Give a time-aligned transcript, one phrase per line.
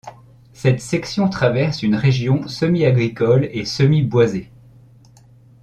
[0.53, 4.49] Cette section traverse une région semie-agricole et semie-boisée.